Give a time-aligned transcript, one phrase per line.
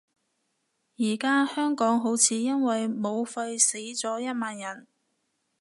[0.97, 4.87] 而家香港好似因為武肺死咗一萬人